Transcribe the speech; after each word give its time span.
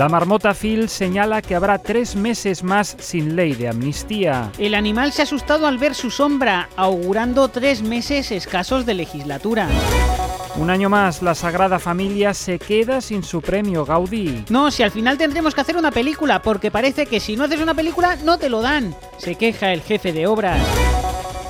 La 0.00 0.08
marmota 0.08 0.54
Phil 0.54 0.88
señala 0.88 1.42
que 1.42 1.54
habrá 1.54 1.76
tres 1.76 2.16
meses 2.16 2.64
más 2.64 2.96
sin 2.98 3.36
ley 3.36 3.52
de 3.52 3.68
amnistía. 3.68 4.50
El 4.56 4.74
animal 4.74 5.12
se 5.12 5.20
ha 5.20 5.24
asustado 5.24 5.66
al 5.66 5.76
ver 5.76 5.94
su 5.94 6.10
sombra, 6.10 6.70
augurando 6.74 7.48
tres 7.48 7.82
meses 7.82 8.32
escasos 8.32 8.86
de 8.86 8.94
legislatura. 8.94 9.68
Un 10.56 10.70
año 10.70 10.88
más, 10.88 11.20
la 11.20 11.34
Sagrada 11.34 11.78
Familia 11.78 12.32
se 12.32 12.58
queda 12.58 13.02
sin 13.02 13.22
su 13.22 13.42
premio 13.42 13.84
Gaudí. 13.84 14.46
No, 14.48 14.70
si 14.70 14.82
al 14.82 14.90
final 14.90 15.18
tendremos 15.18 15.54
que 15.54 15.60
hacer 15.60 15.76
una 15.76 15.90
película, 15.90 16.40
porque 16.40 16.70
parece 16.70 17.04
que 17.04 17.20
si 17.20 17.36
no 17.36 17.44
haces 17.44 17.60
una 17.60 17.74
película 17.74 18.16
no 18.24 18.38
te 18.38 18.48
lo 18.48 18.62
dan. 18.62 18.94
Se 19.18 19.34
queja 19.34 19.70
el 19.70 19.82
jefe 19.82 20.14
de 20.14 20.26
obras. 20.26 20.62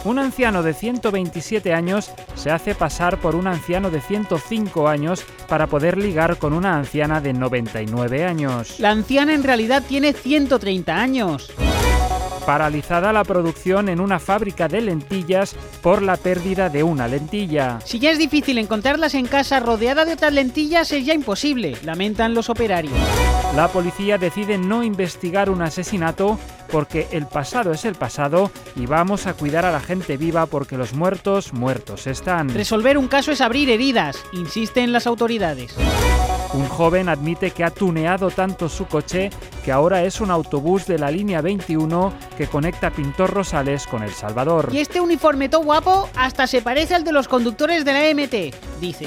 Un 0.05 0.19
anciano 0.19 0.63
de 0.63 0.73
127 0.73 1.75
años 1.75 2.11
se 2.35 2.51
hace 2.51 2.75
pasar 2.75 3.19
por 3.21 3.35
un 3.35 3.47
anciano 3.47 3.91
de 3.91 4.01
105 4.01 4.89
años 4.89 5.25
para 5.47 5.67
poder 5.67 5.99
ligar 5.99 6.39
con 6.39 6.55
una 6.55 6.77
anciana 6.77 7.21
de 7.21 7.35
99 7.35 8.25
años. 8.25 8.81
La 8.81 8.91
anciana 8.91 9.35
en 9.35 9.45
realidad 9.45 9.83
tiene 9.87 10.15
130 10.15 10.97
años. 10.97 11.53
Paralizada 12.51 13.13
la 13.13 13.23
producción 13.23 13.89
en 13.89 14.01
una 14.01 14.19
fábrica 14.19 14.67
de 14.67 14.81
lentillas 14.81 15.55
por 15.83 16.03
la 16.03 16.17
pérdida 16.17 16.69
de 16.69 16.83
una 16.83 17.07
lentilla. 17.07 17.79
Si 17.85 18.01
ya 18.01 18.11
es 18.11 18.19
difícil 18.19 18.59
encontrarlas 18.59 19.15
en 19.15 19.29
casa 19.29 19.61
rodeada 19.61 20.05
de 20.05 20.15
otras 20.15 20.33
lentillas, 20.33 20.91
es 20.91 21.07
ya 21.07 21.15
imposible, 21.15 21.77
lamentan 21.85 22.35
los 22.35 22.51
operarios. 22.51 22.93
La 23.55 23.69
policía 23.69 24.19
decide 24.19 24.59
no 24.59 24.83
investigar 24.83 25.49
un 25.49 25.63
asesinato 25.63 26.41
porque 26.73 27.07
el 27.13 27.27
pasado 27.27 27.71
es 27.71 27.85
el 27.85 27.95
pasado 27.95 28.51
y 28.75 28.87
vamos 28.87 29.29
a 29.29 29.35
cuidar 29.35 29.65
a 29.65 29.71
la 29.71 29.79
gente 29.79 30.17
viva 30.17 30.47
porque 30.47 30.77
los 30.77 30.93
muertos 30.93 31.53
muertos 31.53 32.09
están. 32.09 32.49
Resolver 32.49 32.99
un 32.99 33.07
caso 33.07 33.31
es 33.31 33.41
abrir 33.41 33.71
heridas, 33.71 34.17
insisten 34.33 34.91
las 34.91 35.07
autoridades. 35.07 35.77
Un 36.53 36.67
joven 36.67 37.09
admite 37.09 37.53
que 37.53 37.63
ha 37.63 37.71
tuneado 37.71 38.31
tanto 38.31 38.69
su 38.69 38.87
coche 38.87 39.31
que 39.65 39.71
ahora 39.71 40.03
es 40.03 40.21
un 40.21 40.33
autobús 40.33 40.87
de 40.87 40.99
la 40.99 41.11
línea 41.11 41.41
21 41.41 42.13
que 42.37 42.49
conecta 42.49 42.91
Pintor 42.91 43.31
Rosales 43.31 43.87
con 43.87 44.03
El 44.03 44.11
Salvador. 44.11 44.69
Y 44.73 44.79
este 44.79 45.01
uniforme 45.01 45.49
todo 45.49 45.63
guapo 45.63 46.09
hasta 46.17 46.49
se 46.49 46.61
parece 46.61 46.97
al 46.97 47.05
de 47.05 47.13
los 47.13 47.29
conductores 47.29 47.85
de 47.85 47.93
la 47.93 48.01
MT, 48.15 48.81
dice. 48.81 49.07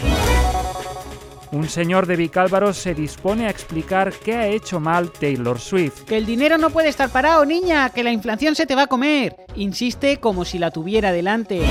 Un 1.52 1.68
señor 1.68 2.08
de 2.08 2.16
Vicálvaro 2.16 2.74
se 2.74 2.96
dispone 2.96 3.46
a 3.46 3.50
explicar 3.50 4.12
qué 4.12 4.36
ha 4.36 4.48
hecho 4.48 4.80
mal 4.80 5.12
Taylor 5.12 5.60
Swift. 5.60 6.04
Que 6.06 6.18
el 6.18 6.26
dinero 6.26 6.58
no 6.58 6.70
puede 6.70 6.90
estar 6.90 7.10
parado, 7.10 7.46
niña, 7.46 7.90
que 7.90 8.04
la 8.04 8.12
inflación 8.12 8.56
se 8.56 8.66
te 8.66 8.74
va 8.74 8.84
a 8.84 8.88
comer. 8.88 9.36
Insiste 9.56 10.18
como 10.18 10.46
si 10.46 10.58
la 10.58 10.72
tuviera 10.72 11.12
delante. 11.12 11.62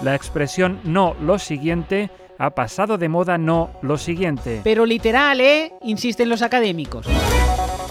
La 0.00 0.14
expresión 0.14 0.80
no 0.84 1.14
lo 1.20 1.38
siguiente 1.38 2.10
ha 2.38 2.50
pasado 2.50 2.98
de 2.98 3.08
moda 3.08 3.38
no 3.38 3.70
lo 3.82 3.98
siguiente. 3.98 4.60
Pero 4.64 4.86
literal, 4.86 5.40
¿eh? 5.40 5.72
Insisten 5.82 6.28
los 6.28 6.42
académicos. 6.42 7.06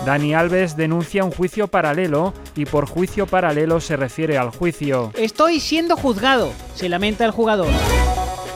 Dani 0.06 0.36
Alves 0.36 0.78
denuncia 0.78 1.24
un 1.24 1.32
juicio 1.32 1.68
paralelo 1.68 2.34
y 2.56 2.66
por 2.66 2.88
juicio 2.88 3.26
paralelo 3.26 3.80
se 3.80 3.98
refiere 3.98 4.38
al 4.38 4.52
juicio. 4.52 5.12
Estoy 5.16 5.60
siendo 5.60 5.98
juzgado, 5.98 6.52
se 6.76 6.90
lamenta 6.90 7.26
el 7.26 7.32
jugador 7.32 7.70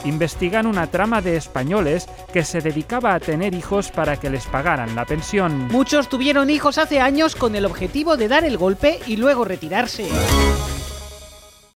investigan 0.04 0.66
una 0.66 0.86
trama 0.86 1.20
de 1.20 1.36
españoles 1.36 2.08
que 2.32 2.44
se 2.44 2.60
dedicaba 2.60 3.14
a 3.14 3.20
tener 3.20 3.54
hijos 3.54 3.90
para 3.90 4.18
que 4.18 4.30
les 4.30 4.46
pagaran 4.46 4.94
la 4.94 5.04
pensión. 5.04 5.68
Muchos 5.68 6.08
tuvieron 6.08 6.50
hijos 6.50 6.78
hace 6.78 7.00
años 7.00 7.36
con 7.36 7.54
el 7.54 7.66
objetivo 7.66 8.16
de 8.16 8.28
dar 8.28 8.44
el 8.44 8.56
golpe 8.56 8.98
y 9.06 9.16
luego 9.16 9.44
retirarse. 9.44 10.08